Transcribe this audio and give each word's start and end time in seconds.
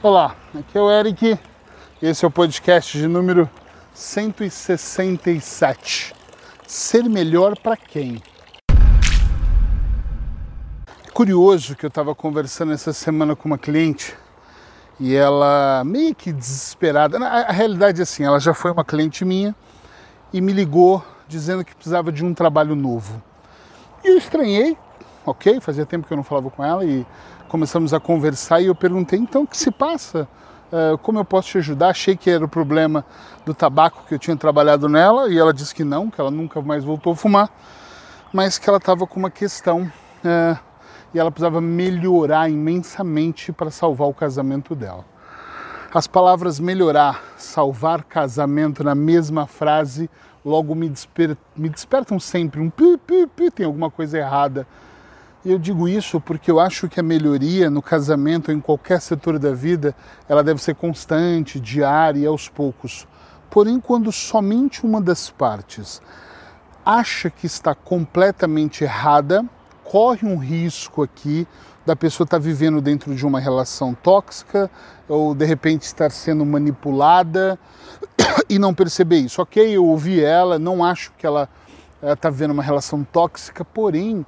Olá, 0.00 0.36
aqui 0.56 0.78
é 0.78 0.80
o 0.80 0.88
Eric. 0.88 1.36
Esse 2.00 2.24
é 2.24 2.28
o 2.28 2.30
podcast 2.30 2.96
de 2.96 3.08
número 3.08 3.50
167. 3.92 6.14
Ser 6.64 7.02
melhor 7.02 7.58
para 7.58 7.76
quem? 7.76 8.22
É 11.04 11.10
curioso 11.12 11.74
que 11.74 11.84
eu 11.84 11.88
estava 11.88 12.14
conversando 12.14 12.72
essa 12.72 12.92
semana 12.92 13.34
com 13.34 13.48
uma 13.48 13.58
cliente 13.58 14.16
e 15.00 15.16
ela 15.16 15.82
meio 15.84 16.14
que 16.14 16.32
desesperada. 16.32 17.18
A, 17.18 17.50
realidade 17.50 17.98
é 17.98 18.04
assim, 18.04 18.22
ela 18.22 18.38
já 18.38 18.54
foi 18.54 18.70
uma 18.70 18.84
cliente 18.84 19.24
minha 19.24 19.52
e 20.32 20.40
me 20.40 20.52
ligou 20.52 21.04
dizendo 21.26 21.64
que 21.64 21.74
precisava 21.74 22.12
de 22.12 22.24
um 22.24 22.32
trabalho 22.32 22.76
novo. 22.76 23.20
E 24.04 24.12
eu 24.12 24.16
estranhei, 24.16 24.78
ok, 25.30 25.60
fazia 25.60 25.86
tempo 25.86 26.06
que 26.06 26.12
eu 26.12 26.16
não 26.16 26.24
falava 26.24 26.50
com 26.50 26.64
ela 26.64 26.84
e 26.84 27.06
começamos 27.48 27.94
a 27.94 28.00
conversar 28.00 28.60
e 28.60 28.66
eu 28.66 28.74
perguntei 28.74 29.18
então 29.18 29.42
o 29.42 29.46
que 29.46 29.56
se 29.56 29.70
passa, 29.70 30.28
uh, 30.72 30.98
como 30.98 31.18
eu 31.18 31.24
posso 31.24 31.48
te 31.48 31.58
ajudar? 31.58 31.88
Achei 31.88 32.16
que 32.16 32.30
era 32.30 32.44
o 32.44 32.48
problema 32.48 33.04
do 33.44 33.54
tabaco 33.54 34.04
que 34.06 34.14
eu 34.14 34.18
tinha 34.18 34.36
trabalhado 34.36 34.88
nela 34.88 35.28
e 35.28 35.38
ela 35.38 35.52
disse 35.52 35.74
que 35.74 35.84
não, 35.84 36.10
que 36.10 36.20
ela 36.20 36.30
nunca 36.30 36.60
mais 36.60 36.84
voltou 36.84 37.12
a 37.12 37.16
fumar, 37.16 37.50
mas 38.32 38.58
que 38.58 38.68
ela 38.68 38.78
estava 38.78 39.06
com 39.06 39.18
uma 39.18 39.30
questão 39.30 39.82
uh, 39.82 40.58
e 41.12 41.18
ela 41.18 41.30
precisava 41.30 41.60
melhorar 41.60 42.50
imensamente 42.50 43.52
para 43.52 43.70
salvar 43.70 44.08
o 44.08 44.14
casamento 44.14 44.74
dela. 44.74 45.04
As 45.92 46.06
palavras 46.06 46.60
melhorar, 46.60 47.22
salvar 47.38 48.04
casamento 48.04 48.84
na 48.84 48.94
mesma 48.94 49.46
frase 49.46 50.10
logo 50.44 50.74
me, 50.74 50.88
desper 50.88 51.36
me 51.56 51.68
despertam 51.68 52.20
sempre 52.20 52.60
um 52.60 52.68
pi, 52.68 52.98
pi, 52.98 53.26
pi, 53.26 53.50
tem 53.50 53.64
alguma 53.64 53.90
coisa 53.90 54.18
errada 54.18 54.66
eu 55.50 55.58
digo 55.58 55.88
isso 55.88 56.20
porque 56.20 56.50
eu 56.50 56.60
acho 56.60 56.88
que 56.88 57.00
a 57.00 57.02
melhoria 57.02 57.70
no 57.70 57.80
casamento, 57.80 58.52
em 58.52 58.60
qualquer 58.60 59.00
setor 59.00 59.38
da 59.38 59.52
vida, 59.52 59.94
ela 60.28 60.42
deve 60.42 60.62
ser 60.62 60.74
constante, 60.74 61.58
diária 61.58 62.20
e 62.20 62.26
aos 62.26 62.48
poucos. 62.48 63.06
Porém, 63.50 63.80
quando 63.80 64.12
somente 64.12 64.84
uma 64.84 65.00
das 65.00 65.30
partes 65.30 66.02
acha 66.84 67.30
que 67.30 67.46
está 67.46 67.74
completamente 67.74 68.84
errada, 68.84 69.44
corre 69.84 70.26
um 70.26 70.36
risco 70.36 71.02
aqui 71.02 71.46
da 71.84 71.96
pessoa 71.96 72.26
estar 72.26 72.38
vivendo 72.38 72.80
dentro 72.82 73.14
de 73.14 73.24
uma 73.24 73.40
relação 73.40 73.94
tóxica 73.94 74.70
ou 75.08 75.34
de 75.34 75.46
repente 75.46 75.82
estar 75.82 76.10
sendo 76.10 76.44
manipulada 76.44 77.58
e 78.48 78.58
não 78.58 78.74
perceber 78.74 79.18
isso. 79.18 79.40
Ok, 79.40 79.66
eu 79.66 79.86
ouvi 79.86 80.22
ela, 80.22 80.58
não 80.58 80.84
acho 80.84 81.12
que 81.16 81.26
ela 81.26 81.48
está 82.02 82.28
vivendo 82.28 82.50
uma 82.50 82.62
relação 82.62 83.02
tóxica, 83.02 83.64
porém 83.64 84.26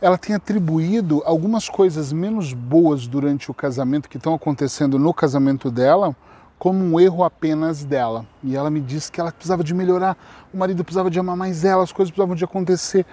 ela 0.00 0.18
tem 0.18 0.34
atribuído 0.36 1.22
algumas 1.24 1.68
coisas 1.68 2.12
menos 2.12 2.52
boas 2.52 3.06
durante 3.06 3.50
o 3.50 3.54
casamento 3.54 4.08
que 4.08 4.16
estão 4.16 4.34
acontecendo 4.34 4.98
no 4.98 5.12
casamento 5.14 5.70
dela 5.70 6.14
como 6.58 6.82
um 6.82 6.98
erro 6.98 7.22
apenas 7.22 7.84
dela. 7.84 8.26
E 8.42 8.56
ela 8.56 8.70
me 8.70 8.80
disse 8.80 9.12
que 9.12 9.20
ela 9.20 9.30
precisava 9.30 9.62
de 9.62 9.74
melhorar, 9.74 10.16
o 10.52 10.56
marido 10.56 10.82
precisava 10.82 11.10
de 11.10 11.18
amar 11.18 11.36
mais 11.36 11.64
ela, 11.64 11.82
as 11.82 11.92
coisas 11.92 12.10
precisavam 12.10 12.34
de 12.34 12.44
acontecer. 12.44 13.04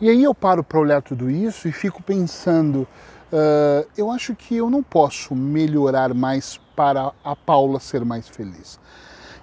E 0.00 0.08
aí 0.08 0.22
eu 0.22 0.34
paro 0.34 0.62
para 0.62 0.78
olhar 0.78 1.02
tudo 1.02 1.30
isso 1.30 1.66
e 1.66 1.72
fico 1.72 2.02
pensando, 2.02 2.86
uh, 3.32 3.88
eu 3.96 4.10
acho 4.10 4.34
que 4.34 4.56
eu 4.56 4.68
não 4.68 4.82
posso 4.82 5.34
melhorar 5.34 6.12
mais 6.12 6.60
para 6.76 7.12
a 7.24 7.34
Paula 7.34 7.80
ser 7.80 8.04
mais 8.04 8.28
feliz. 8.28 8.78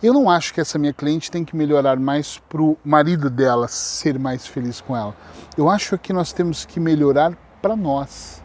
Eu 0.01 0.13
não 0.13 0.29
acho 0.29 0.53
que 0.53 0.61
essa 0.61 0.77
minha 0.77 0.93
cliente 0.93 1.31
tem 1.31 1.43
que 1.43 1.55
melhorar 1.55 1.97
mais 1.97 2.37
para 2.37 2.61
o 2.61 2.77
marido 2.85 3.31
dela 3.31 3.67
ser 3.67 4.19
mais 4.19 4.45
feliz 4.45 4.79
com 4.79 4.95
ela. 4.95 5.15
Eu 5.57 5.67
acho 5.67 5.97
que 5.97 6.13
nós 6.13 6.31
temos 6.31 6.65
que 6.65 6.79
melhorar 6.79 7.35
para 7.63 7.75
nós. 7.75 8.43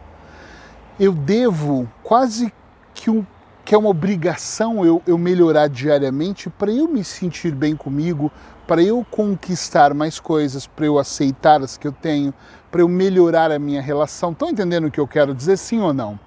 Eu 0.99 1.13
devo 1.13 1.87
quase 2.01 2.51
que, 2.95 3.11
um, 3.11 3.23
que 3.63 3.75
é 3.75 3.77
uma 3.77 3.89
obrigação 3.89 4.83
eu, 4.83 4.99
eu 5.05 5.15
melhorar 5.15 5.67
diariamente 5.67 6.49
para 6.49 6.71
eu 6.71 6.87
me 6.87 7.03
sentir 7.03 7.53
bem 7.53 7.75
comigo, 7.75 8.31
para 8.65 8.81
eu 8.81 9.05
conquistar 9.11 9.93
mais 9.93 10.19
coisas, 10.19 10.65
para 10.65 10.87
eu 10.87 10.97
aceitar 10.97 11.61
as 11.61 11.77
que 11.77 11.87
eu 11.87 11.91
tenho, 11.91 12.33
para 12.71 12.81
eu 12.81 12.87
melhorar 12.87 13.51
a 13.51 13.59
minha 13.59 13.81
relação. 13.81 14.31
Estão 14.31 14.49
entendendo 14.49 14.87
o 14.87 14.91
que 14.91 14.99
eu 14.99 15.07
quero 15.07 15.35
dizer, 15.35 15.57
sim 15.57 15.79
ou 15.79 15.93
não? 15.93 16.19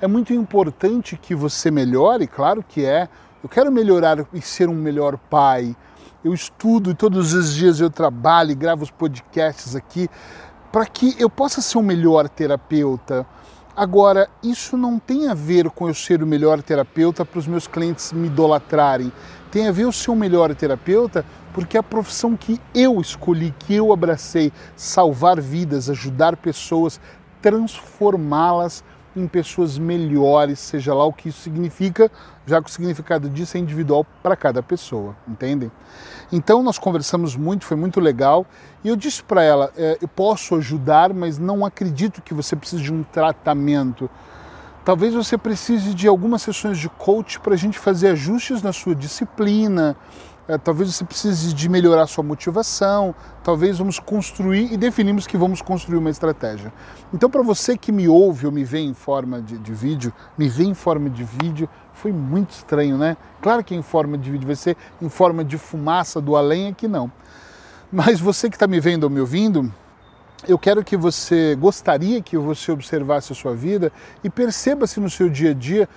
É 0.00 0.06
muito 0.06 0.32
importante 0.32 1.16
que 1.20 1.34
você 1.34 1.72
melhore, 1.72 2.28
claro 2.28 2.64
que 2.66 2.84
é 2.84 3.08
eu 3.42 3.48
quero 3.48 3.72
melhorar 3.72 4.26
e 4.34 4.40
ser 4.42 4.68
um 4.68 4.74
melhor 4.74 5.16
pai. 5.16 5.74
Eu 6.22 6.34
estudo 6.34 6.90
e 6.90 6.94
todos 6.94 7.32
os 7.32 7.54
dias 7.54 7.80
eu 7.80 7.88
trabalho 7.88 8.50
e 8.50 8.54
gravo 8.54 8.82
os 8.82 8.90
podcasts 8.90 9.74
aqui 9.74 10.08
para 10.70 10.84
que 10.84 11.16
eu 11.18 11.30
possa 11.30 11.62
ser 11.62 11.78
um 11.78 11.82
melhor 11.82 12.28
terapeuta. 12.28 13.26
Agora, 13.74 14.28
isso 14.42 14.76
não 14.76 14.98
tem 14.98 15.28
a 15.28 15.34
ver 15.34 15.70
com 15.70 15.88
eu 15.88 15.94
ser 15.94 16.22
o 16.22 16.26
melhor 16.26 16.60
terapeuta 16.60 17.24
para 17.24 17.38
os 17.38 17.46
meus 17.46 17.66
clientes 17.66 18.12
me 18.12 18.26
idolatrarem. 18.26 19.10
Tem 19.50 19.66
a 19.66 19.72
ver 19.72 19.84
eu 19.84 19.92
ser 19.92 20.10
um 20.10 20.16
melhor 20.16 20.54
terapeuta 20.54 21.24
porque 21.54 21.78
é 21.78 21.80
a 21.80 21.82
profissão 21.82 22.36
que 22.36 22.60
eu 22.74 23.00
escolhi, 23.00 23.54
que 23.58 23.74
eu 23.74 23.90
abracei, 23.90 24.52
salvar 24.76 25.40
vidas, 25.40 25.88
ajudar 25.88 26.36
pessoas, 26.36 27.00
transformá-las 27.40 28.84
em 29.16 29.26
pessoas 29.26 29.78
melhores, 29.78 30.58
seja 30.58 30.94
lá 30.94 31.04
o 31.04 31.12
que 31.12 31.28
isso 31.28 31.40
significa, 31.40 32.10
já 32.46 32.60
que 32.62 32.68
o 32.68 32.72
significado 32.72 33.28
disso 33.28 33.56
é 33.56 33.60
individual 33.60 34.06
para 34.22 34.36
cada 34.36 34.62
pessoa, 34.62 35.16
entendem? 35.26 35.70
Então 36.32 36.62
nós 36.62 36.78
conversamos 36.78 37.34
muito, 37.36 37.64
foi 37.64 37.76
muito 37.76 38.00
legal, 38.00 38.46
e 38.84 38.88
eu 38.88 38.96
disse 38.96 39.22
para 39.22 39.42
ela: 39.42 39.72
é, 39.76 39.98
eu 40.00 40.08
posso 40.08 40.54
ajudar, 40.56 41.12
mas 41.12 41.38
não 41.38 41.64
acredito 41.64 42.22
que 42.22 42.32
você 42.32 42.54
precise 42.54 42.82
de 42.82 42.92
um 42.92 43.02
tratamento. 43.02 44.08
Talvez 44.84 45.12
você 45.12 45.36
precise 45.36 45.92
de 45.92 46.08
algumas 46.08 46.40
sessões 46.42 46.78
de 46.78 46.88
coach 46.88 47.38
para 47.38 47.54
a 47.54 47.56
gente 47.56 47.78
fazer 47.78 48.08
ajustes 48.08 48.62
na 48.62 48.72
sua 48.72 48.94
disciplina, 48.94 49.94
é, 50.50 50.58
talvez 50.58 50.92
você 50.92 51.04
precise 51.04 51.54
de 51.54 51.68
melhorar 51.68 52.08
sua 52.08 52.24
motivação, 52.24 53.14
talvez 53.44 53.78
vamos 53.78 54.00
construir 54.00 54.72
e 54.72 54.76
definimos 54.76 55.24
que 55.24 55.36
vamos 55.36 55.62
construir 55.62 55.98
uma 55.98 56.10
estratégia. 56.10 56.72
Então, 57.14 57.30
para 57.30 57.40
você 57.40 57.78
que 57.78 57.92
me 57.92 58.08
ouve 58.08 58.46
ou 58.46 58.52
me 58.52 58.64
vê 58.64 58.80
em 58.80 58.92
forma 58.92 59.40
de, 59.40 59.56
de, 59.56 59.72
vídeo, 59.72 60.12
me 60.36 60.48
vê 60.48 60.64
em 60.64 60.74
forma 60.74 61.08
de 61.08 61.22
vídeo, 61.22 61.68
foi 61.92 62.10
muito 62.10 62.50
estranho, 62.50 62.98
né? 62.98 63.16
Claro 63.40 63.62
que 63.62 63.76
em 63.76 63.82
forma 63.82 64.18
de 64.18 64.28
vídeo 64.28 64.44
vai 64.44 64.56
ser 64.56 64.76
em 65.00 65.08
forma 65.08 65.44
de 65.44 65.56
fumaça 65.56 66.20
do 66.20 66.34
além, 66.34 66.66
aqui 66.66 66.88
não. 66.88 67.12
Mas 67.92 68.18
você 68.18 68.50
que 68.50 68.56
está 68.56 68.66
me 68.66 68.80
vendo 68.80 69.04
ou 69.04 69.10
me 69.10 69.20
ouvindo, 69.20 69.72
eu 70.48 70.58
quero 70.58 70.82
que 70.82 70.96
você 70.96 71.54
gostaria 71.54 72.20
que 72.20 72.36
você 72.36 72.72
observasse 72.72 73.32
a 73.32 73.36
sua 73.36 73.54
vida 73.54 73.92
e 74.24 74.28
perceba 74.28 74.88
se 74.88 74.98
no 74.98 75.08
seu 75.08 75.28
dia 75.28 75.52
a 75.52 75.54
dia 75.54 75.88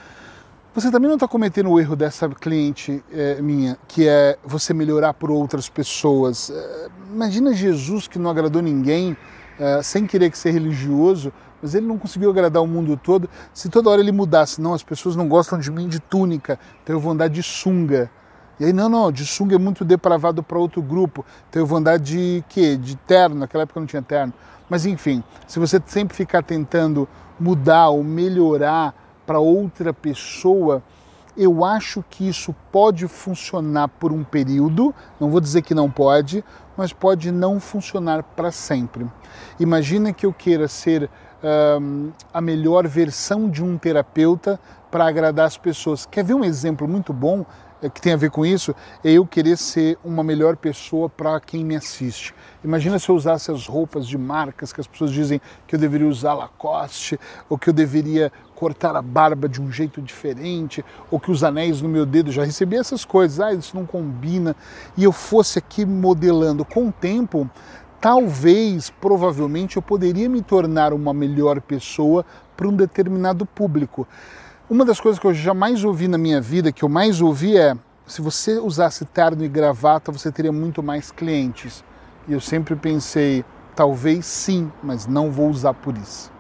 você 0.74 0.90
também 0.90 1.08
não 1.08 1.16
está 1.16 1.28
cometendo 1.28 1.70
o 1.70 1.80
erro 1.80 1.96
dessa 1.96 2.28
cliente 2.28 3.04
é, 3.12 3.40
minha, 3.40 3.78
que 3.88 4.08
é 4.08 4.38
você 4.44 4.74
melhorar 4.74 5.14
por 5.14 5.30
outras 5.30 5.70
pessoas. 5.70 6.50
É, 6.50 6.88
imagina 7.14 7.54
Jesus 7.54 8.08
que 8.08 8.18
não 8.18 8.32
agradou 8.32 8.60
ninguém, 8.60 9.16
é, 9.60 9.84
sem 9.84 10.08
querer 10.08 10.32
que 10.32 10.38
ser 10.38 10.50
religioso, 10.50 11.32
mas 11.62 11.76
ele 11.76 11.86
não 11.86 12.00
conseguiu 12.00 12.32
agradar 12.32 12.64
o 12.64 12.66
mundo 12.66 12.98
todo. 12.98 13.30
Se 13.54 13.70
toda 13.70 13.88
hora 13.88 14.02
ele 14.02 14.12
mudasse, 14.12 14.60
não, 14.60 14.74
as 14.74 14.82
pessoas 14.82 15.16
não 15.16 15.28
gostam 15.28 15.60
de 15.60 15.70
mim 15.70 15.88
de 15.88 16.00
túnica, 16.00 16.60
então 16.82 16.96
eu 16.96 17.00
vou 17.00 17.12
andar 17.12 17.28
de 17.28 17.44
sunga. 17.44 18.10
E 18.60 18.66
aí, 18.66 18.74
não, 18.74 18.90
não, 18.90 19.12
de 19.12 19.28
sunga 19.28 19.56
é 19.56 19.60
muito 19.60 19.86
depravado 19.86 20.42
para 20.42 20.58
outro 20.58 20.82
grupo, 20.82 21.24
então 21.50 21.62
eu 21.62 21.68
vou 21.68 21.78
andar 21.78 22.00
de 22.00 22.44
quê? 22.50 22.76
De 22.78 22.96
terno, 22.96 23.36
naquela 23.36 23.62
época 23.62 23.80
não 23.80 23.86
tinha 23.86 24.02
terno. 24.02 24.34
Mas 24.68 24.88
enfim, 24.88 25.24
se 25.46 25.60
você 25.60 25.80
sempre 25.86 26.18
ficar 26.18 26.42
tentando 26.42 27.08
mudar 27.40 27.90
ou 27.90 28.04
melhorar 28.04 29.03
para 29.26 29.40
outra 29.40 29.94
pessoa, 29.94 30.84
eu 31.36 31.66
acho 31.66 32.04
que 32.10 32.28
isso 32.28 32.54
pode 32.72 33.08
funcionar 33.08 33.88
por 33.88 34.12
um 34.12 34.24
período, 34.24 34.94
não 35.20 35.30
vou 35.30 35.42
dizer 35.42 35.64
que 35.64 35.74
não 35.74 35.90
pode, 35.90 36.44
mas 36.78 36.94
pode 36.94 37.32
não 37.32 37.60
funcionar 37.60 38.22
para 38.22 38.52
sempre. 38.52 39.08
Imagina 39.60 40.14
que 40.14 40.26
eu 40.26 40.34
queira 40.34 40.68
ser 40.68 41.10
a 42.34 42.40
melhor 42.40 42.88
versão 42.88 43.50
de 43.50 43.64
um 43.64 43.78
terapeuta 43.78 44.60
para 44.90 45.06
agradar 45.08 45.48
as 45.48 45.58
pessoas. 45.58 46.06
Quer 46.06 46.24
ver 46.24 46.36
um 46.36 46.44
exemplo 46.44 46.88
muito 46.88 47.12
bom? 47.12 47.46
Que 47.90 48.02
tem 48.02 48.14
a 48.14 48.18
ver 48.18 48.32
com 48.32 48.46
isso 48.46 48.74
é 49.04 49.12
eu 49.12 49.26
querer 49.26 49.58
ser 49.58 49.98
uma 50.04 50.24
melhor 50.24 50.56
pessoa 50.56 51.10
para 51.10 51.40
quem 51.40 51.66
me 51.66 51.76
assiste. 51.76 52.34
Imagina 52.64 52.98
se 52.98 53.10
eu 53.10 53.16
usasse 53.16 53.52
as 53.52 53.68
roupas 53.68 54.08
de 54.08 54.18
marcas 54.18 54.72
que 54.72 54.80
as 54.80 54.88
pessoas 54.88 55.12
dizem 55.12 55.42
que 55.68 55.76
eu 55.76 55.80
deveria 55.80 56.08
usar 56.08 56.34
Lacoste, 56.34 57.20
ou 57.50 57.58
que 57.58 57.70
eu 57.70 57.74
deveria 57.74 58.32
cortar 58.56 58.96
a 58.96 59.02
barba 59.02 59.50
de 59.50 59.62
um 59.62 59.70
jeito 59.70 60.02
diferente, 60.02 60.86
ou 61.12 61.20
que 61.20 61.30
os 61.30 61.44
anéis 61.44 61.82
no 61.82 61.90
meu 61.90 62.06
dedo, 62.06 62.32
já 62.32 62.46
recebi 62.46 62.78
essas 62.78 63.04
coisas, 63.04 63.42
ah, 63.42 63.54
isso 63.54 63.76
não 63.76 63.86
combina, 63.86 64.56
e 64.96 65.04
eu 65.04 65.12
fosse 65.12 65.60
aqui 65.60 65.86
modelando 65.86 66.64
com 66.64 66.88
o 66.88 66.92
tempo, 66.92 67.50
talvez, 68.00 68.90
provavelmente, 68.90 69.76
eu 69.76 69.82
poderia 69.82 70.30
me 70.30 70.42
tornar 70.42 70.94
uma 70.94 71.14
melhor 71.14 71.60
pessoa 71.60 72.26
para 72.56 72.68
um 72.68 72.76
determinado 72.76 73.46
público. 73.46 74.08
Uma 74.70 74.86
das 74.86 74.98
coisas 74.98 75.20
que 75.20 75.28
eu 75.28 75.34
jamais 75.34 75.84
ouvi 75.84 76.08
na 76.08 76.18
minha 76.18 76.40
vida, 76.40 76.72
que 76.72 76.84
eu 76.84 76.90
mais 76.90 77.20
ouvi 77.20 77.58
é: 77.58 77.76
se 78.08 78.22
você 78.22 78.58
usasse 78.58 79.04
terno 79.04 79.44
e 79.44 79.50
gravata, 79.50 80.10
você 80.10 80.32
teria 80.32 80.54
muito 80.54 80.82
mais 80.82 81.12
clientes. 81.12 81.84
E 82.30 82.32
eu 82.32 82.40
sempre 82.40 82.74
pensei, 82.78 83.44
talvez 83.76 84.26
sim, 84.26 84.72
mas 84.82 85.06
não 85.06 85.30
vou 85.30 85.50
usar 85.50 85.74
por 85.74 85.98
isso. 85.98 86.32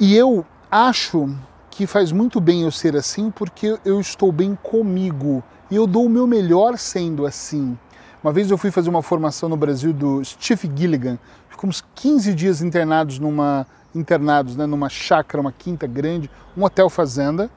E 0.00 0.16
eu 0.16 0.46
acho 0.70 1.28
que 1.70 1.86
faz 1.86 2.12
muito 2.12 2.40
bem 2.40 2.62
eu 2.62 2.70
ser 2.70 2.96
assim 2.96 3.30
porque 3.30 3.78
eu 3.84 4.00
estou 4.00 4.32
bem 4.32 4.58
comigo 4.62 5.44
e 5.70 5.76
eu 5.76 5.86
dou 5.86 6.06
o 6.06 6.10
meu 6.10 6.26
melhor 6.26 6.78
sendo 6.78 7.26
assim. 7.26 7.78
Uma 8.22 8.32
vez 8.32 8.50
eu 8.50 8.56
fui 8.56 8.70
fazer 8.70 8.88
uma 8.88 9.02
formação 9.02 9.50
no 9.50 9.56
Brasil 9.56 9.92
do 9.92 10.24
Steve 10.24 10.70
Gilligan, 10.74 11.18
ficamos 11.50 11.84
15 11.94 12.34
dias 12.34 12.62
internados 12.62 13.18
numa 13.18 13.66
internados, 13.94 14.56
né, 14.56 14.66
numa 14.66 14.88
chácara, 14.88 15.40
uma 15.40 15.52
quinta 15.52 15.86
grande, 15.86 16.30
um 16.56 16.64
hotel 16.64 16.88
fazenda, 16.88 17.50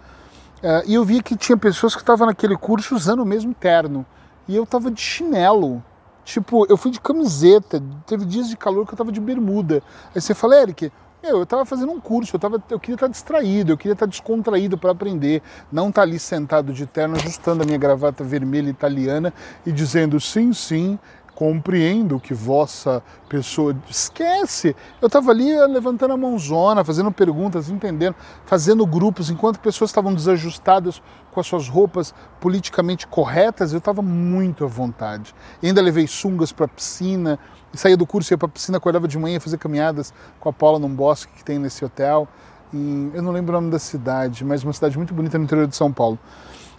uh, 0.62 0.84
e 0.86 0.96
eu 0.96 1.04
vi 1.04 1.22
que 1.22 1.36
tinha 1.36 1.58
pessoas 1.58 1.96
que 1.96 2.02
estavam 2.02 2.28
naquele 2.28 2.58
curso 2.58 2.96
usando 2.96 3.22
o 3.22 3.26
mesmo 3.26 3.54
terno, 3.54 4.06
e 4.48 4.56
eu 4.56 4.64
estava 4.64 4.92
de 4.92 5.02
chinelo. 5.02 5.84
Tipo, 6.26 6.66
eu 6.70 6.78
fui 6.78 6.90
de 6.90 7.02
camiseta, 7.02 7.84
teve 8.08 8.26
dias 8.26 8.48
de 8.48 8.56
calor 8.56 8.86
que 8.86 8.92
eu 8.92 8.96
estava 8.96 9.12
de 9.12 9.20
bermuda. 9.20 9.84
Aí 10.16 10.22
você 10.22 10.34
fala, 10.34 10.62
Eric, 10.62 10.90
meu, 11.22 11.38
eu 11.38 11.44
estava 11.44 11.66
fazendo 11.66 11.92
um 11.92 12.00
curso, 12.00 12.36
eu, 12.36 12.40
tava, 12.40 12.62
eu 12.70 12.78
queria 12.78 12.96
estar 12.96 13.08
distraído, 13.08 13.72
eu 13.72 13.78
queria 13.78 13.94
estar 13.94 14.06
descontraído 14.06 14.78
para 14.78 14.92
aprender, 14.92 15.42
não 15.72 15.88
estar 15.88 16.02
tá 16.02 16.08
ali 16.08 16.20
sentado 16.20 16.74
de 16.74 16.86
terno, 16.86 17.16
ajustando 17.16 17.64
a 17.64 17.66
minha 17.66 17.78
gravata 17.78 18.24
vermelha 18.26 18.70
italiana 18.70 19.34
e 19.66 19.72
dizendo 19.72 20.20
sim, 20.20 20.52
sim, 20.52 21.00
compreendo 21.36 22.20
que 22.20 22.34
vossa 22.34 23.02
pessoa 23.28 23.76
esquece. 23.90 24.76
Eu 25.02 25.08
estava 25.08 25.32
ali 25.32 25.52
eh, 25.52 25.68
levantando 25.68 26.14
a 26.14 26.18
mãozona, 26.18 26.84
fazendo 26.84 27.12
perguntas, 27.12 27.70
entendendo, 27.70 28.16
fazendo 28.46 28.86
grupos, 28.86 29.30
enquanto 29.30 29.60
pessoas 29.60 29.90
estavam 29.90 30.14
desajustadas 30.14 31.02
com 31.32 31.40
as 31.40 31.48
suas 31.48 31.68
roupas 31.68 32.14
politicamente 32.40 33.08
corretas, 33.08 33.74
eu 33.74 33.80
estava 33.80 34.02
muito 34.02 34.64
à 34.64 34.68
vontade. 34.68 35.34
E 35.62 35.68
ainda 35.68 35.82
levei 35.82 36.06
sungas 36.06 36.52
para 36.52 36.66
a 36.66 36.70
piscina, 36.70 37.40
saía 37.74 37.98
do 37.98 38.06
curso, 38.06 38.32
ia 38.34 38.38
para 38.38 38.48
a 38.48 38.52
piscina, 38.52 38.78
acordava 38.78 39.08
de 39.08 39.18
manhã, 39.18 39.40
fazer 39.40 39.58
caminhadas 39.58 40.14
com 40.40 40.50
a 40.50 40.54
Paula 40.54 40.78
num 40.78 40.94
bosque 40.94 41.34
que 41.34 41.44
tem 41.44 41.58
nesse 41.58 41.84
hotel. 41.84 42.28
E 42.72 43.12
eu 43.14 43.22
não 43.22 43.32
lembro 43.32 43.56
o 43.56 43.60
nome 43.60 43.72
da 43.72 43.80
cidade, 43.80 44.46
mas 44.46 44.64
uma 44.64 44.74
cidade 44.74 44.98
muito 44.98 45.14
bonita 45.14 45.38
no 45.38 45.44
interior 45.44 45.68
de 45.68 45.76
São 45.76 45.92
Paulo. 45.92 46.20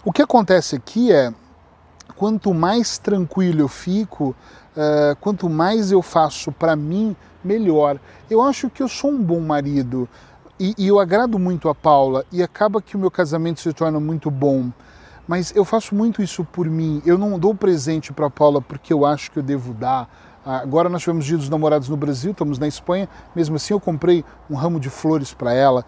O 0.03 0.11
que 0.11 0.21
acontece 0.21 0.75
aqui 0.75 1.11
é 1.11 1.33
quanto 2.15 2.53
mais 2.53 2.97
tranquilo 2.97 3.61
eu 3.61 3.67
fico, 3.67 4.35
uh, 4.75 5.15
quanto 5.19 5.49
mais 5.49 5.91
eu 5.91 6.01
faço 6.01 6.51
para 6.51 6.75
mim, 6.75 7.15
melhor. 7.43 7.99
Eu 8.29 8.41
acho 8.41 8.69
que 8.69 8.81
eu 8.81 8.87
sou 8.87 9.11
um 9.11 9.21
bom 9.21 9.39
marido 9.39 10.07
e, 10.59 10.73
e, 10.77 10.87
eu 10.87 10.99
agrado 10.99 11.37
muito 11.37 11.67
a 11.67 11.75
Paula 11.75 12.25
e 12.31 12.41
acaba 12.41 12.81
que 12.81 12.95
o 12.95 12.99
meu 12.99 13.11
casamento 13.11 13.59
se 13.59 13.73
torna 13.73 13.99
muito 13.99 14.31
bom. 14.31 14.71
Mas 15.27 15.53
eu 15.55 15.65
faço 15.65 15.93
muito 15.93 16.21
isso 16.21 16.45
por 16.45 16.67
mim. 16.67 17.01
Eu 17.05 17.17
não 17.17 17.37
dou 17.37 17.53
presente 17.53 18.13
para 18.13 18.29
Paula 18.29 18.61
porque 18.61 18.93
eu 18.93 19.05
acho 19.05 19.31
que 19.31 19.39
eu 19.39 19.43
devo 19.43 19.73
dar. 19.73 20.07
Agora 20.45 20.87
nós 20.87 21.01
tivemos 21.01 21.25
dia 21.25 21.37
dos 21.37 21.49
namorados 21.49 21.89
no 21.89 21.97
Brasil, 21.97 22.31
estamos 22.31 22.59
na 22.59 22.67
Espanha. 22.67 23.09
Mesmo 23.35 23.55
assim, 23.55 23.73
eu 23.73 23.79
comprei 23.79 24.23
um 24.49 24.55
ramo 24.55 24.79
de 24.79 24.89
flores 24.89 25.33
para 25.33 25.53
ela. 25.53 25.83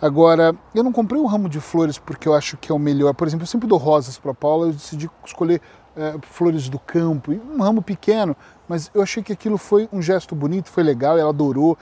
Agora, 0.00 0.54
eu 0.74 0.82
não 0.82 0.92
comprei 0.92 1.20
um 1.20 1.26
ramo 1.26 1.48
de 1.48 1.60
flores 1.60 1.98
porque 1.98 2.28
eu 2.28 2.34
acho 2.34 2.56
que 2.56 2.70
é 2.70 2.74
o 2.74 2.78
melhor. 2.78 3.14
Por 3.14 3.26
exemplo, 3.26 3.44
eu 3.44 3.48
sempre 3.48 3.68
dou 3.68 3.78
rosas 3.78 4.18
para 4.18 4.34
Paula, 4.34 4.66
eu 4.66 4.72
decidi 4.72 5.10
escolher 5.24 5.60
é, 5.96 6.14
flores 6.22 6.68
do 6.68 6.78
campo, 6.78 7.32
um 7.32 7.62
ramo 7.62 7.80
pequeno, 7.80 8.36
mas 8.68 8.90
eu 8.94 9.02
achei 9.02 9.22
que 9.22 9.32
aquilo 9.32 9.56
foi 9.56 9.88
um 9.92 10.02
gesto 10.02 10.34
bonito, 10.34 10.68
foi 10.68 10.82
legal, 10.82 11.18
ela 11.18 11.30
adorou. 11.30 11.78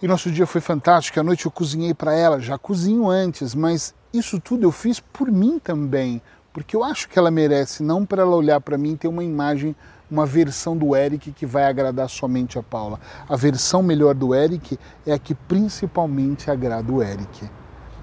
E 0.00 0.06
nosso 0.06 0.30
dia 0.30 0.46
foi 0.46 0.60
fantástico. 0.60 1.18
À 1.18 1.22
noite 1.22 1.46
eu 1.46 1.50
cozinhei 1.50 1.92
para 1.92 2.14
ela, 2.14 2.40
já 2.40 2.56
cozinho 2.56 3.08
antes, 3.08 3.54
mas 3.54 3.94
isso 4.12 4.40
tudo 4.40 4.64
eu 4.64 4.72
fiz 4.72 5.00
por 5.00 5.30
mim 5.30 5.58
também, 5.58 6.22
porque 6.52 6.74
eu 6.74 6.82
acho 6.82 7.08
que 7.08 7.18
ela 7.18 7.30
merece, 7.30 7.82
não 7.82 8.04
para 8.04 8.22
ela 8.22 8.34
olhar 8.34 8.60
para 8.60 8.78
mim 8.78 8.92
e 8.92 8.96
ter 8.96 9.08
uma 9.08 9.24
imagem 9.24 9.74
uma 10.10 10.24
versão 10.24 10.76
do 10.76 10.96
Eric 10.96 11.32
que 11.32 11.46
vai 11.46 11.64
agradar 11.64 12.08
somente 12.08 12.58
a 12.58 12.62
Paula. 12.62 12.98
A 13.28 13.36
versão 13.36 13.82
melhor 13.82 14.14
do 14.14 14.34
Eric 14.34 14.78
é 15.06 15.12
a 15.12 15.18
que 15.18 15.34
principalmente 15.34 16.50
agrada 16.50 16.90
o 16.90 17.02
Eric. 17.02 17.48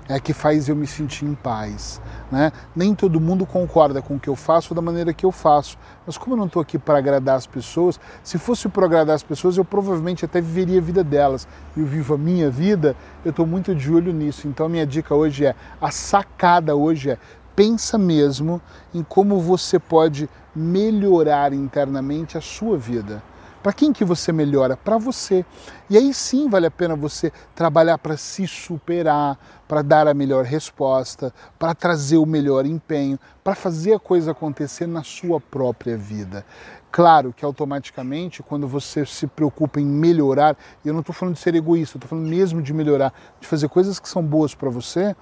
É 0.08 0.14
a 0.14 0.20
que 0.20 0.34
faz 0.34 0.70
eu 0.70 0.76
me 0.76 0.86
sentir 0.86 1.26
em 1.26 1.34
paz. 1.34 2.00
Né? 2.32 2.52
Nem 2.76 2.94
todo 2.94 3.20
mundo 3.20 3.44
concorda 3.44 4.04
com 4.04 4.16
o 4.16 4.20
que 4.20 4.30
eu 4.30 4.36
faço 4.36 4.76
da 4.76 4.82
maneira 4.82 5.12
que 5.12 5.26
eu 5.26 5.32
faço. 5.32 5.80
Mas 6.06 6.16
como 6.16 6.36
eu 6.36 6.38
não 6.38 6.46
estou 6.46 6.62
aqui 6.62 6.78
para 6.78 7.00
agradar 7.00 7.36
as 7.36 7.48
pessoas, 7.48 8.00
se 8.24 8.38
fosse 8.38 8.70
para 8.70 8.86
agradar 8.86 9.16
as 9.16 9.24
pessoas, 9.24 9.58
eu 9.58 9.66
provavelmente 9.66 10.24
até 10.24 10.40
viveria 10.40 10.78
a 10.78 10.84
vida 10.84 11.04
delas. 11.04 11.48
Eu 11.76 11.88
vivo 11.88 12.14
a 12.14 12.18
minha 12.20 12.52
vida, 12.52 12.96
eu 13.24 13.32
estou 13.32 13.48
muito 13.48 13.74
de 13.74 13.92
olho 13.92 14.14
nisso. 14.14 14.48
Então 14.48 14.68
a 14.68 14.70
minha 14.70 14.86
dica 14.86 15.16
hoje 15.16 15.48
é, 15.48 15.56
a 15.82 15.90
sacada 15.90 16.76
hoje 16.76 17.10
é, 17.10 17.18
pensa 17.56 17.98
mesmo 17.98 18.62
em 18.94 19.02
como 19.02 19.40
você 19.40 19.80
pode 19.80 20.30
melhorar 20.56 21.54
internamente 21.54 22.38
a 22.38 22.42
sua 22.42 22.78
vida. 22.78 23.24
Para 23.66 23.74
quem 23.74 23.92
que 23.92 24.06
você 24.06 24.32
melhora? 24.32 24.78
Para 24.78 24.96
você. 25.00 25.44
E 25.90 25.98
aí 25.98 26.14
sim 26.14 26.48
vale 26.48 26.68
a 26.68 26.72
pena 26.72 26.96
você 26.96 27.32
trabalhar 27.56 27.98
para 27.98 28.16
se 28.16 28.48
superar, 28.48 29.40
para 29.68 29.82
dar 29.82 30.08
a 30.08 30.14
melhor 30.14 30.46
resposta, 30.46 31.34
para 31.58 31.74
trazer 31.74 32.18
o 32.18 32.28
melhor 32.28 32.68
empenho, 32.68 33.18
para 33.44 33.56
fazer 33.56 33.94
a 33.94 34.00
coisa 34.00 34.34
acontecer 34.34 34.86
na 34.86 35.02
sua 35.02 35.42
própria 35.42 35.98
vida. 35.98 36.46
Claro 36.92 37.34
que 37.34 37.44
automaticamente, 37.44 38.44
quando 38.44 38.68
você 38.68 39.04
se 39.04 39.26
preocupa 39.26 39.82
em 39.82 39.86
melhorar, 39.86 40.56
eu 40.86 40.94
não 40.94 41.00
estou 41.00 41.16
falando 41.16 41.34
de 41.34 41.42
ser 41.42 41.56
egoísta, 41.56 41.98
estou 41.98 42.08
falando 42.08 42.28
mesmo 42.28 42.62
de 42.62 42.72
melhorar, 42.72 43.12
de 43.42 43.48
fazer 43.48 43.68
coisas 43.68 44.00
que 44.00 44.08
são 44.08 44.22
boas 44.22 44.54
para 44.54 44.70
você, 44.70 45.16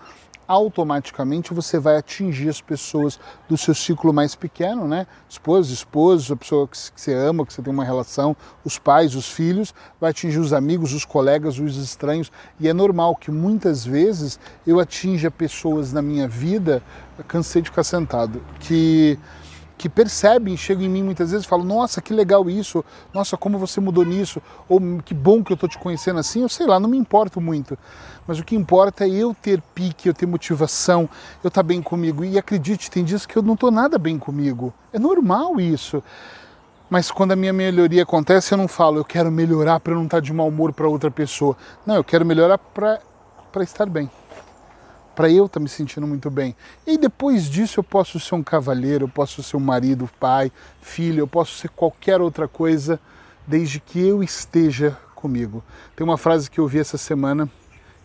automaticamente 0.47 1.53
você 1.53 1.79
vai 1.79 1.97
atingir 1.97 2.49
as 2.49 2.61
pessoas 2.61 3.19
do 3.47 3.57
seu 3.57 3.73
ciclo 3.73 4.13
mais 4.13 4.35
pequeno, 4.35 4.87
né? 4.87 5.07
Esposa, 5.29 5.73
esposo, 5.73 6.33
a 6.33 6.37
pessoa 6.37 6.67
que 6.67 6.77
você 6.95 7.13
ama, 7.13 7.45
que 7.45 7.53
você 7.53 7.61
tem 7.61 7.73
uma 7.73 7.85
relação, 7.85 8.35
os 8.63 8.77
pais, 8.77 9.15
os 9.15 9.29
filhos, 9.29 9.73
vai 9.99 10.11
atingir 10.11 10.39
os 10.39 10.53
amigos, 10.53 10.93
os 10.93 11.05
colegas, 11.05 11.59
os 11.59 11.77
estranhos. 11.77 12.31
E 12.59 12.67
é 12.67 12.73
normal 12.73 13.15
que 13.15 13.31
muitas 13.31 13.85
vezes 13.85 14.39
eu 14.65 14.79
atinja 14.79 15.31
pessoas 15.31 15.93
na 15.93 16.01
minha 16.01 16.27
vida, 16.27 16.81
cansei 17.27 17.61
de 17.61 17.69
ficar 17.69 17.83
sentado, 17.83 18.41
que 18.59 19.17
que 19.83 19.89
percebem, 19.89 20.55
chegam 20.55 20.85
em 20.85 20.87
mim 20.87 21.03
muitas 21.03 21.31
vezes 21.31 21.45
e 21.45 21.49
falam: 21.49 21.65
Nossa, 21.65 22.01
que 22.01 22.13
legal 22.13 22.49
isso, 22.49 22.85
nossa, 23.13 23.35
como 23.35 23.59
você 23.59 23.81
mudou 23.81 24.05
nisso, 24.05 24.41
ou 24.69 24.79
que 25.03 25.13
bom 25.13 25.43
que 25.43 25.51
eu 25.51 25.55
estou 25.55 25.67
te 25.67 25.77
conhecendo 25.77 26.21
assim. 26.21 26.41
Eu 26.41 26.47
sei 26.47 26.65
lá, 26.65 26.79
não 26.79 26.89
me 26.89 26.97
importo 26.97 27.41
muito, 27.41 27.77
mas 28.25 28.39
o 28.39 28.45
que 28.45 28.55
importa 28.55 29.03
é 29.03 29.09
eu 29.09 29.35
ter 29.35 29.61
pique, 29.75 30.07
eu 30.07 30.13
ter 30.13 30.25
motivação, 30.25 31.01
eu 31.43 31.49
estar 31.49 31.61
tá 31.61 31.63
bem 31.63 31.81
comigo. 31.81 32.23
E 32.23 32.37
acredite, 32.37 32.89
tem 32.89 33.03
dias 33.03 33.25
que 33.25 33.35
eu 33.35 33.41
não 33.41 33.55
estou 33.55 33.69
nada 33.71 33.97
bem 33.97 34.17
comigo, 34.17 34.73
é 34.93 34.97
normal 34.97 35.59
isso. 35.59 36.01
Mas 36.89 37.11
quando 37.11 37.33
a 37.33 37.35
minha 37.35 37.51
melhoria 37.51 38.03
acontece, 38.03 38.53
eu 38.53 38.57
não 38.57 38.69
falo, 38.69 38.99
eu 38.99 39.05
quero 39.05 39.29
melhorar 39.29 39.81
para 39.81 39.95
não 39.95 40.05
estar 40.05 40.17
tá 40.17 40.21
de 40.21 40.31
mau 40.31 40.47
humor 40.47 40.71
para 40.71 40.87
outra 40.87 41.11
pessoa. 41.11 41.57
Não, 41.85 41.95
eu 41.95 42.05
quero 42.05 42.25
melhorar 42.25 42.57
para 42.57 43.01
estar 43.61 43.85
bem 43.87 44.09
para 45.15 45.29
eu 45.29 45.45
estar 45.45 45.59
tá 45.59 45.63
me 45.63 45.69
sentindo 45.69 46.07
muito 46.07 46.29
bem. 46.29 46.55
E 46.85 46.97
depois 46.97 47.49
disso 47.49 47.79
eu 47.79 47.83
posso 47.83 48.19
ser 48.19 48.35
um 48.35 48.43
cavalheiro, 48.43 49.05
eu 49.05 49.09
posso 49.09 49.41
ser 49.43 49.57
um 49.57 49.61
marido, 49.61 50.09
pai, 50.19 50.51
filho, 50.81 51.21
eu 51.21 51.27
posso 51.27 51.57
ser 51.57 51.69
qualquer 51.69 52.21
outra 52.21 52.47
coisa, 52.47 52.99
desde 53.47 53.79
que 53.79 53.99
eu 53.99 54.23
esteja 54.23 54.97
comigo. 55.15 55.63
Tem 55.95 56.03
uma 56.03 56.17
frase 56.17 56.49
que 56.49 56.59
eu 56.59 56.67
vi 56.67 56.79
essa 56.79 56.97
semana 56.97 57.49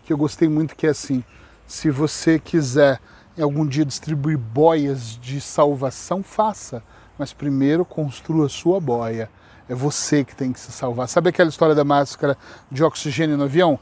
que 0.05 0.13
eu 0.13 0.17
gostei 0.17 0.49
muito 0.49 0.77
que 0.77 0.87
é 0.87 0.91
assim: 0.91 1.23
se 1.67 1.91
você 1.91 2.39
quiser 2.39 3.01
em 3.37 3.43
algum 3.43 3.67
dia 3.67 3.85
distribuir 3.85 4.39
boias 4.39 5.19
de 5.21 5.41
salvação, 5.41 6.23
faça, 6.23 6.83
mas 7.19 7.33
primeiro 7.33 7.85
construa 7.85 8.49
sua 8.49 8.81
boia. 8.81 9.31
É 9.69 9.75
você 9.75 10.25
que 10.25 10.35
tem 10.35 10.53
que 10.53 10.61
se 10.61 10.73
salvar. 10.73 11.09
Sabe 11.09 11.29
aquela 11.29 11.51
história 11.51 11.75
da 11.75 11.85
máscara 11.85 12.37
de 12.71 12.83
oxigênio 12.83 13.37
no 13.37 13.45
avião? 13.45 13.79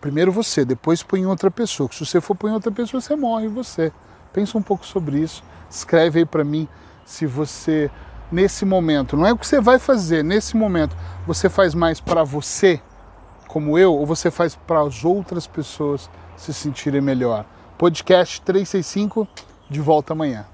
Primeiro 0.00 0.32
você, 0.32 0.64
depois 0.64 1.02
põe 1.02 1.20
em 1.20 1.26
outra 1.26 1.50
pessoa. 1.50 1.88
Se 1.92 2.04
você 2.04 2.20
for 2.20 2.34
pôr 2.34 2.50
em 2.50 2.54
outra 2.54 2.72
pessoa, 2.72 3.00
você 3.00 3.14
morre 3.14 3.48
você. 3.48 3.92
Pensa 4.32 4.58
um 4.58 4.62
pouco 4.62 4.84
sobre 4.84 5.18
isso. 5.18 5.42
Escreve 5.70 6.20
aí 6.20 6.26
para 6.26 6.44
mim 6.44 6.68
se 7.04 7.26
você 7.26 7.90
nesse 8.30 8.64
momento, 8.64 9.16
não 9.16 9.26
é 9.26 9.32
o 9.32 9.38
que 9.38 9.46
você 9.46 9.60
vai 9.60 9.78
fazer, 9.78 10.24
nesse 10.24 10.56
momento, 10.56 10.96
você 11.26 11.48
faz 11.48 11.74
mais 11.74 12.00
para 12.00 12.24
você, 12.24 12.80
como 13.46 13.78
eu, 13.78 13.94
ou 13.94 14.04
você 14.04 14.30
faz 14.30 14.56
para 14.56 14.80
as 14.80 15.04
outras 15.04 15.46
pessoas 15.46 16.10
se 16.36 16.52
sentirem 16.52 17.00
melhor. 17.00 17.44
Podcast 17.78 18.40
365, 18.42 19.28
de 19.70 19.80
volta 19.80 20.12
amanhã. 20.12 20.46